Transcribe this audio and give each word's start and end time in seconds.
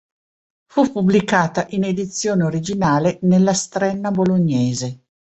Fu 0.65 0.91
pubblicata 0.91 1.67
in 1.69 1.83
edizione 1.83 2.43
originale 2.43 3.19
nella 3.21 3.53
"Strenna 3.53 4.09
bolognese. 4.09 5.03